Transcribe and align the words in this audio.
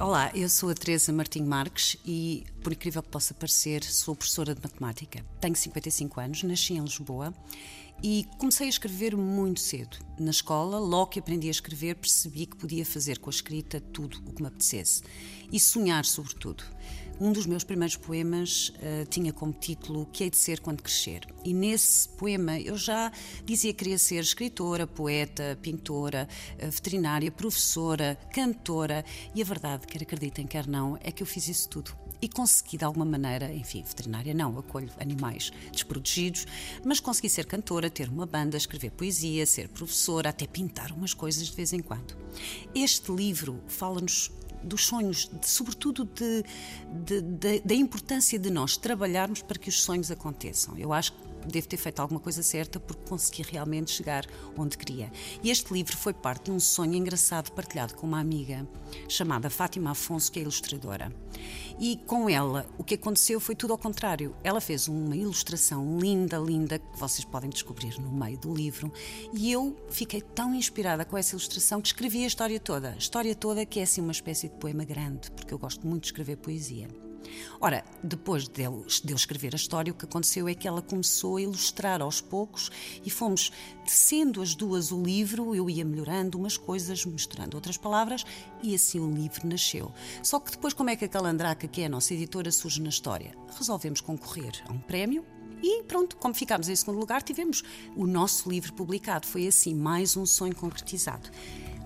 Olá, 0.00 0.32
eu 0.34 0.48
sou 0.48 0.68
a 0.68 0.74
Teresa 0.74 1.12
Martinho 1.12 1.46
Marques 1.46 1.96
e, 2.04 2.44
por 2.60 2.72
incrível 2.72 3.04
que 3.04 3.08
possa 3.08 3.32
parecer, 3.34 3.84
sou 3.84 4.16
professora 4.16 4.52
de 4.52 4.60
matemática. 4.60 5.24
Tenho 5.40 5.54
55 5.54 6.18
anos, 6.20 6.42
nasci 6.42 6.74
em 6.74 6.80
Lisboa 6.80 7.32
e 8.02 8.26
comecei 8.36 8.66
a 8.66 8.70
escrever 8.70 9.16
muito 9.16 9.60
cedo. 9.60 9.96
Na 10.18 10.32
escola, 10.32 10.80
logo 10.80 11.06
que 11.06 11.20
aprendi 11.20 11.46
a 11.46 11.52
escrever, 11.52 11.94
percebi 11.94 12.46
que 12.46 12.56
podia 12.56 12.84
fazer 12.84 13.20
com 13.20 13.30
a 13.30 13.32
escrita 13.32 13.80
tudo 13.80 14.20
o 14.26 14.32
que 14.32 14.42
me 14.42 14.48
apetecesse 14.48 15.04
e 15.52 15.60
sonhar, 15.60 16.04
sobretudo. 16.04 16.64
Um 17.20 17.32
dos 17.32 17.46
meus 17.46 17.62
primeiros 17.62 17.96
poemas 17.96 18.70
uh, 18.70 19.06
tinha 19.08 19.32
como 19.32 19.52
título 19.52 20.04
que 20.12 20.24
hei 20.24 20.30
de 20.30 20.36
ser 20.36 20.60
quando 20.60 20.82
crescer. 20.82 21.26
E 21.46 21.54
nesse 21.54 22.08
poema 22.08 22.58
eu 22.58 22.76
já 22.76 23.12
dizia 23.44 23.72
que 23.72 23.78
queria 23.78 23.98
ser 23.98 24.16
escritora, 24.16 24.84
poeta, 24.84 25.56
pintora, 25.62 26.28
uh, 26.54 26.68
veterinária, 26.68 27.30
professora, 27.30 28.18
cantora. 28.34 29.04
E 29.32 29.40
a 29.40 29.44
verdade, 29.44 29.86
quer 29.86 30.02
acreditem, 30.02 30.44
quer 30.44 30.66
não, 30.66 30.98
é 31.00 31.12
que 31.12 31.22
eu 31.22 31.26
fiz 31.26 31.46
isso 31.46 31.68
tudo 31.68 31.96
e 32.20 32.28
consegui 32.28 32.78
de 32.78 32.84
alguma 32.84 33.04
maneira, 33.04 33.52
enfim, 33.54 33.82
veterinária 33.82 34.34
não, 34.34 34.58
acolho 34.58 34.90
animais 34.98 35.52
desprotegidos, 35.70 36.46
mas 36.84 36.98
consegui 36.98 37.28
ser 37.28 37.44
cantora, 37.44 37.90
ter 37.90 38.08
uma 38.08 38.26
banda, 38.26 38.56
escrever 38.56 38.90
poesia, 38.90 39.46
ser 39.46 39.68
professora, 39.68 40.30
até 40.30 40.46
pintar 40.46 40.90
umas 40.92 41.14
coisas 41.14 41.46
de 41.46 41.54
vez 41.54 41.72
em 41.72 41.80
quando. 41.80 42.16
Este 42.74 43.12
livro 43.12 43.62
fala-nos 43.68 44.32
dos 44.62 44.86
sonhos, 44.86 45.30
de, 45.32 45.48
sobretudo 45.48 46.04
de, 46.04 46.44
de, 47.04 47.20
de, 47.20 47.60
da 47.60 47.74
importância 47.74 48.38
de 48.38 48.50
nós 48.50 48.76
trabalharmos 48.76 49.42
para 49.42 49.58
que 49.58 49.68
os 49.68 49.82
sonhos 49.82 50.10
aconteçam. 50.10 50.76
Eu 50.76 50.92
acho 50.92 51.12
que 51.12 51.35
devo 51.46 51.68
ter 51.68 51.76
feito 51.76 52.00
alguma 52.00 52.20
coisa 52.20 52.42
certa 52.42 52.78
porque 52.78 53.08
consegui 53.08 53.42
realmente 53.42 53.90
chegar 53.90 54.26
onde 54.56 54.76
queria. 54.76 55.10
E 55.42 55.50
este 55.50 55.72
livro 55.72 55.96
foi 55.96 56.12
parte 56.12 56.44
de 56.44 56.50
um 56.50 56.60
sonho 56.60 56.94
engraçado 56.94 57.52
partilhado 57.52 57.94
com 57.94 58.06
uma 58.06 58.20
amiga 58.20 58.66
chamada 59.08 59.50
Fátima 59.50 59.90
Afonso, 59.90 60.30
que 60.30 60.38
é 60.38 60.42
ilustradora. 60.42 61.12
E 61.78 61.96
com 62.06 62.28
ela, 62.28 62.66
o 62.78 62.84
que 62.84 62.94
aconteceu 62.94 63.38
foi 63.38 63.54
tudo 63.54 63.72
ao 63.72 63.78
contrário. 63.78 64.34
Ela 64.42 64.60
fez 64.60 64.88
uma 64.88 65.14
ilustração 65.14 65.98
linda, 65.98 66.38
linda, 66.38 66.78
que 66.78 66.98
vocês 66.98 67.24
podem 67.24 67.50
descobrir 67.50 68.00
no 68.00 68.10
meio 68.10 68.38
do 68.38 68.54
livro, 68.54 68.92
e 69.32 69.52
eu 69.52 69.76
fiquei 69.90 70.20
tão 70.20 70.54
inspirada 70.54 71.04
com 71.04 71.16
essa 71.16 71.34
ilustração 71.34 71.80
que 71.80 71.88
escrevi 71.88 72.24
a 72.24 72.26
história 72.26 72.58
toda. 72.58 72.90
A 72.90 72.96
história 72.96 73.34
toda 73.34 73.66
que 73.66 73.80
é 73.80 73.82
assim 73.82 74.00
uma 74.00 74.12
espécie 74.12 74.48
de 74.48 74.54
poema 74.54 74.84
grande, 74.84 75.30
porque 75.30 75.52
eu 75.52 75.58
gosto 75.58 75.86
muito 75.86 76.02
de 76.02 76.08
escrever 76.08 76.36
poesia. 76.36 77.05
Ora, 77.60 77.84
depois 78.02 78.48
de 78.48 78.62
eu, 78.62 78.86
de 79.02 79.12
eu 79.12 79.16
escrever 79.16 79.54
a 79.54 79.56
história, 79.56 79.92
o 79.92 79.96
que 79.96 80.04
aconteceu 80.04 80.48
é 80.48 80.54
que 80.54 80.66
ela 80.66 80.82
começou 80.82 81.36
a 81.36 81.42
ilustrar 81.42 82.02
aos 82.02 82.20
poucos 82.20 82.70
e 83.04 83.10
fomos 83.10 83.50
tecendo 83.84 84.42
as 84.42 84.54
duas 84.54 84.92
o 84.92 85.02
livro, 85.02 85.54
eu 85.54 85.70
ia 85.70 85.84
melhorando 85.84 86.38
umas 86.38 86.56
coisas, 86.56 87.04
misturando 87.04 87.56
outras 87.56 87.76
palavras 87.76 88.24
e 88.62 88.74
assim 88.74 88.98
o 89.00 89.10
livro 89.10 89.46
nasceu. 89.46 89.92
Só 90.22 90.40
que 90.40 90.50
depois, 90.50 90.74
como 90.74 90.90
é 90.90 90.96
que 90.96 91.04
a 91.04 91.08
Calandraca, 91.08 91.68
que 91.68 91.82
é 91.82 91.86
a 91.86 91.88
nossa 91.88 92.14
editora, 92.14 92.50
surge 92.50 92.80
na 92.80 92.88
história? 92.88 93.34
Resolvemos 93.56 94.00
concorrer 94.00 94.62
a 94.68 94.72
um 94.72 94.78
prémio 94.78 95.24
e 95.62 95.82
pronto, 95.84 96.16
como 96.16 96.34
ficámos 96.34 96.68
em 96.68 96.76
segundo 96.76 96.98
lugar, 96.98 97.22
tivemos 97.22 97.62
o 97.96 98.06
nosso 98.06 98.48
livro 98.48 98.72
publicado. 98.74 99.26
Foi 99.26 99.46
assim 99.46 99.74
mais 99.74 100.16
um 100.16 100.26
sonho 100.26 100.54
concretizado. 100.54 101.30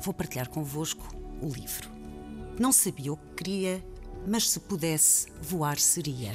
Vou 0.00 0.14
partilhar 0.14 0.48
convosco 0.48 1.06
o 1.42 1.48
livro. 1.48 1.90
Não 2.58 2.72
sabia 2.72 3.12
o 3.12 3.16
que 3.16 3.34
queria, 3.36 3.84
mas 4.28 4.50
se 4.50 4.60
pudesse, 4.60 5.26
voar 5.40 5.78
seria. 5.78 6.32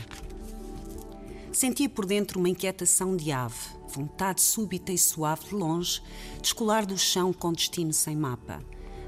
Sentia 1.52 1.88
por 1.88 2.06
dentro 2.06 2.40
uma 2.40 2.50
inquietação 2.50 3.16
de 3.16 3.32
ave, 3.32 3.56
vontade 3.88 4.42
súbita 4.42 4.92
e 4.92 4.98
suave 4.98 5.46
de 5.46 5.56
longe, 5.56 6.02
descolar 6.42 6.86
do 6.86 6.98
chão 6.98 7.32
com 7.32 7.54
destino 7.54 7.94
sem 7.94 8.16
mapa. 8.16 8.64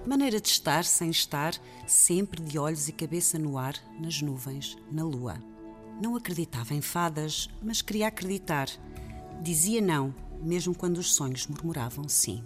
Maneira 0.05 0.39
de 0.39 0.47
estar 0.47 0.85
sem 0.85 1.09
estar, 1.09 1.55
sempre 1.87 2.41
de 2.43 2.59
olhos 2.59 2.87
e 2.87 2.91
cabeça 2.91 3.39
no 3.39 3.57
ar, 3.57 3.75
nas 3.99 4.21
nuvens, 4.21 4.77
na 4.91 5.03
lua. 5.03 5.37
Não 5.99 6.15
acreditava 6.15 6.75
em 6.75 6.81
fadas, 6.81 7.49
mas 7.63 7.81
queria 7.81 8.07
acreditar. 8.07 8.69
Dizia 9.41 9.81
não, 9.81 10.13
mesmo 10.41 10.75
quando 10.75 10.99
os 10.99 11.15
sonhos 11.15 11.47
murmuravam 11.47 12.07
sim 12.07 12.43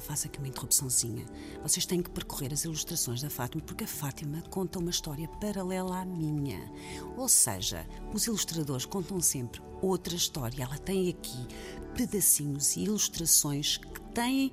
agora 0.00 0.02
faço 0.02 0.26
aqui 0.26 0.38
uma 0.38 0.48
interrupçãozinha. 0.48 1.26
Vocês 1.62 1.86
têm 1.86 2.02
que 2.02 2.10
percorrer 2.10 2.52
as 2.52 2.64
ilustrações 2.64 3.20
da 3.20 3.30
Fátima, 3.30 3.62
porque 3.62 3.84
a 3.84 3.86
Fátima 3.86 4.42
conta 4.50 4.78
uma 4.78 4.90
história 4.90 5.28
paralela 5.28 6.00
à 6.00 6.04
minha. 6.04 6.60
Ou 7.16 7.28
seja, 7.28 7.86
os 8.12 8.26
ilustradores 8.26 8.86
contam 8.86 9.20
sempre 9.20 9.60
outra 9.80 10.14
história. 10.14 10.62
Ela 10.62 10.78
tem 10.78 11.10
aqui 11.10 11.46
pedacinhos 11.94 12.76
e 12.76 12.84
ilustrações 12.84 13.76
que 13.76 14.00
têm 14.14 14.50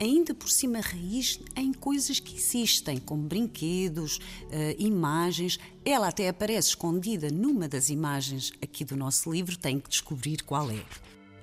ainda 0.00 0.34
por 0.34 0.48
cima 0.48 0.80
raiz 0.80 1.38
em 1.56 1.72
coisas 1.72 2.18
que 2.18 2.36
existem, 2.36 2.98
como 2.98 3.22
brinquedos, 3.22 4.16
uh, 4.16 4.74
imagens. 4.78 5.58
Ela 5.84 6.08
até 6.08 6.28
aparece 6.28 6.68
escondida 6.68 7.30
numa 7.30 7.68
das 7.68 7.88
imagens 7.88 8.52
aqui 8.62 8.84
do 8.84 8.96
nosso 8.96 9.30
livro, 9.30 9.56
tem 9.56 9.78
que 9.80 9.88
descobrir 9.88 10.42
qual 10.42 10.70
é. 10.70 10.84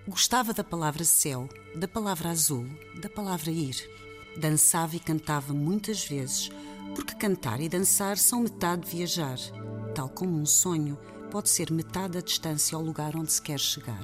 Gostava 0.07 0.51
da 0.51 0.63
palavra 0.63 1.05
céu, 1.05 1.47
da 1.75 1.87
palavra 1.87 2.31
azul, 2.31 2.65
da 2.99 3.07
palavra 3.07 3.51
ir. 3.51 3.87
Dançava 4.35 4.95
e 4.95 4.99
cantava 4.99 5.53
muitas 5.53 6.03
vezes, 6.03 6.49
porque 6.95 7.13
cantar 7.13 7.61
e 7.61 7.69
dançar 7.69 8.17
são 8.17 8.41
metade 8.41 8.81
de 8.81 8.97
viajar. 8.97 9.37
Tal 9.93 10.09
como 10.09 10.39
um 10.39 10.45
sonho 10.45 10.97
pode 11.29 11.49
ser 11.51 11.71
metade 11.71 12.13
da 12.13 12.21
distância 12.21 12.75
ao 12.75 12.81
lugar 12.81 13.15
onde 13.15 13.31
se 13.31 13.39
quer 13.39 13.59
chegar. 13.59 14.03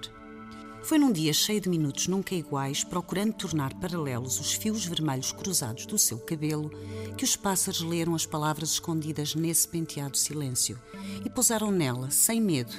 Foi 0.84 1.00
num 1.00 1.12
dia 1.12 1.34
cheio 1.34 1.60
de 1.60 1.68
minutos 1.68 2.08
nunca 2.08 2.36
iguais, 2.36 2.84
procurando 2.84 3.34
tornar 3.34 3.74
paralelos 3.74 4.40
os 4.40 4.54
fios 4.54 4.86
vermelhos 4.86 5.32
cruzados 5.32 5.88
do 5.88 5.98
seu 5.98 6.20
cabelo, 6.20 6.70
que 7.18 7.26
os 7.26 7.36
pássaros 7.36 7.82
leram 7.82 8.14
as 8.14 8.26
palavras 8.26 8.74
escondidas 8.74 9.34
nesse 9.34 9.68
penteado 9.68 10.16
silêncio 10.16 10.80
e 11.26 11.30
pousaram 11.30 11.72
nela, 11.72 12.12
sem 12.12 12.40
medo, 12.40 12.74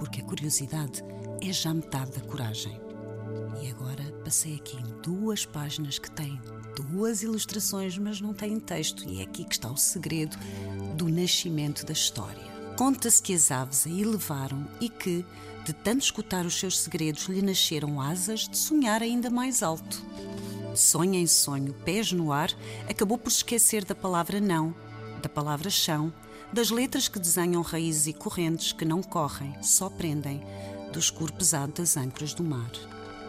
porque 0.00 0.20
a 0.20 0.24
curiosidade 0.24 1.04
é 1.42 1.52
já 1.52 1.72
metade 1.72 2.12
da 2.12 2.20
coragem. 2.20 2.80
E 3.62 3.70
agora 3.70 4.04
passei 4.24 4.56
aqui 4.56 4.76
em 4.76 5.02
duas 5.02 5.44
páginas 5.44 5.98
que 5.98 6.10
têm 6.10 6.40
duas 6.82 7.22
ilustrações, 7.22 7.98
mas 7.98 8.20
não 8.20 8.32
têm 8.32 8.60
texto, 8.60 9.04
e 9.08 9.20
é 9.20 9.24
aqui 9.24 9.44
que 9.44 9.54
está 9.54 9.70
o 9.70 9.76
segredo 9.76 10.36
do 10.94 11.08
nascimento 11.08 11.84
da 11.84 11.92
história. 11.92 12.42
Conta-se 12.76 13.20
que 13.20 13.34
as 13.34 13.50
aves 13.50 13.86
a 13.86 13.90
elevaram 13.90 14.68
e 14.80 14.88
que, 14.88 15.24
de 15.64 15.72
tanto 15.72 16.02
escutar 16.02 16.46
os 16.46 16.54
seus 16.58 16.78
segredos, 16.78 17.24
lhe 17.24 17.42
nasceram 17.42 18.00
asas 18.00 18.48
de 18.48 18.56
sonhar 18.56 19.02
ainda 19.02 19.28
mais 19.28 19.62
alto. 19.62 20.00
Sonho 20.74 21.14
em 21.14 21.26
sonho, 21.26 21.74
pés 21.84 22.12
no 22.12 22.32
ar, 22.32 22.50
acabou 22.88 23.18
por 23.18 23.30
se 23.30 23.38
esquecer 23.38 23.84
da 23.84 23.94
palavra 23.94 24.40
não, 24.40 24.72
da 25.20 25.28
palavra 25.28 25.70
chão, 25.70 26.12
das 26.52 26.70
letras 26.70 27.08
que 27.08 27.18
desenham 27.18 27.62
raízes 27.62 28.06
e 28.06 28.12
correntes 28.12 28.72
que 28.72 28.84
não 28.84 29.02
correm, 29.02 29.54
só 29.60 29.90
prendem, 29.90 30.40
do 30.92 30.98
escuro 30.98 31.32
pesado 31.32 31.72
das 31.72 31.96
âncoras 31.96 32.34
do 32.34 32.42
mar. 32.42 32.70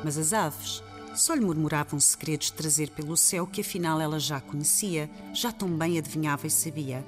Mas 0.04 0.18
as 0.18 0.34
aves 0.34 0.84
só 1.16 1.34
lhe 1.34 1.46
murmuravam 1.46 2.00
segredos 2.00 2.48
de 2.48 2.54
trazer 2.54 2.90
pelo 2.92 3.18
céu 3.18 3.46
que 3.46 3.62
afinal 3.62 4.00
ela 4.00 4.20
já 4.20 4.40
conhecia, 4.40 5.10
já 5.34 5.52
tão 5.52 5.70
bem 5.70 5.98
adivinhava 5.98 6.48
e 6.48 6.52
sabia. 6.52 7.06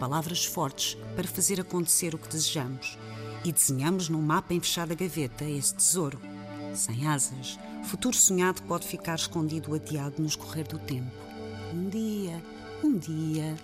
Palavras 0.00 0.44
fortes 0.44 0.96
para 1.14 1.28
fazer 1.28 1.60
acontecer 1.60 2.14
o 2.14 2.18
que 2.18 2.28
desejamos. 2.28 2.98
E 3.44 3.52
desenhamos 3.52 4.08
num 4.08 4.22
mapa 4.22 4.54
em 4.54 4.60
fechada 4.60 4.94
gaveta 4.94 5.44
esse 5.44 5.74
tesouro. 5.74 6.20
Sem 6.74 7.06
asas, 7.06 7.58
futuro 7.84 8.16
sonhado 8.16 8.62
pode 8.62 8.86
ficar 8.86 9.14
escondido 9.14 9.74
adiado 9.74 10.16
no 10.18 10.26
escorrer 10.26 10.66
do 10.66 10.78
tempo. 10.78 11.10
Um 11.72 11.88
dia, 11.88 12.42
um 12.82 12.96
dia. 12.96 13.56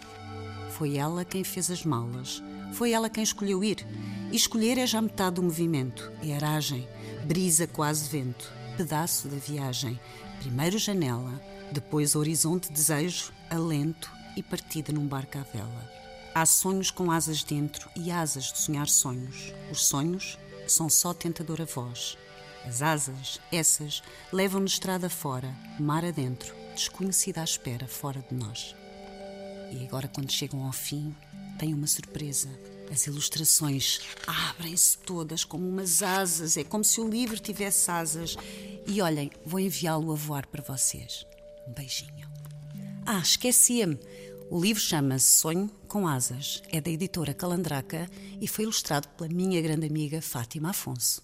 Foi 0.71 0.97
ela 0.97 1.25
quem 1.25 1.43
fez 1.43 1.71
as 1.71 1.85
malas. 1.85 2.43
Foi 2.73 2.93
ela 2.93 3.11
quem 3.11 3.23
escolheu 3.23 3.63
ir 3.65 3.87
e 4.31 4.37
escolher 4.37 4.79
é 4.79 4.87
já 4.87 5.01
metade 5.01 5.37
do 5.37 5.43
movimento, 5.43 6.13
é 6.23 6.35
aragem, 6.35 6.89
brisa 7.25 7.67
quase 7.67 8.09
vento, 8.09 8.53
pedaço 8.77 9.29
da 9.29 9.37
viagem. 9.37 9.99
Primeiro 10.41 10.79
janela, 10.79 11.41
depois 11.73 12.15
horizonte 12.15 12.73
desejo, 12.73 13.33
alento 13.51 14.11
e 14.37 14.43
partida 14.43 14.93
num 14.93 15.07
barco 15.07 15.39
à 15.39 15.43
vela. 15.43 15.93
Há 16.35 16.47
sonhos 16.47 16.91
com 16.91 17.11
asas 17.11 17.43
dentro 17.43 17.91
e 17.97 18.11
asas 18.11 18.53
de 18.53 18.59
sonhar 18.59 18.87
sonhos. 18.87 19.53
Os 19.73 19.87
sonhos 19.87 20.39
são 20.67 20.89
só 20.89 21.13
tentadora 21.13 21.65
voz. 21.65 22.17
As 22.65 22.83
asas, 22.83 23.41
essas, 23.51 24.03
levam-nos 24.33 24.73
estrada 24.73 25.09
fora, 25.09 25.55
mar 25.81 26.05
adentro, 26.05 26.55
desconhecida 26.75 27.41
à 27.41 27.45
espera, 27.45 27.89
fora 27.89 28.25
de 28.29 28.35
nós. 28.37 28.77
E 29.71 29.85
agora, 29.85 30.09
quando 30.09 30.31
chegam 30.31 30.65
ao 30.65 30.73
fim, 30.73 31.15
tem 31.59 31.75
uma 31.75 31.87
surpresa. 31.87 32.49
As 32.91 33.07
ilustrações 33.07 34.01
abrem-se 34.27 34.97
todas 34.99 35.45
como 35.45 35.69
umas 35.69 36.03
asas, 36.03 36.57
é 36.57 36.65
como 36.65 36.85
se 36.85 37.01
o 37.01 37.09
livro 37.09 37.39
tivesse 37.39 37.91
asas. 37.91 38.37
E 38.87 39.03
olhem, 39.03 39.31
vou 39.45 39.61
enviá-lo 39.61 40.11
a 40.13 40.15
voar 40.15 40.47
para 40.47 40.63
vocês. 40.63 41.27
Um 41.67 41.73
beijinho. 41.73 42.29
Ah, 43.05 43.21
esquecia-me. 43.21 43.99
O 44.51 44.59
livro 44.61 44.83
chama-se 44.83 45.27
Sonho 45.27 45.71
com 45.87 46.09
Asas. 46.09 46.63
É 46.71 46.81
da 46.81 46.91
editora 46.91 47.35
Calandraca 47.35 48.09
e 48.41 48.49
foi 48.49 48.65
ilustrado 48.65 49.09
pela 49.11 49.29
minha 49.29 49.61
grande 49.61 49.87
amiga 49.87 50.23
Fátima 50.23 50.71
Afonso. 50.71 51.23